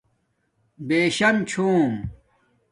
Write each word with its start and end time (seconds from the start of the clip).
بِشݳم 0.87 1.35
چھُݹم 1.49 1.93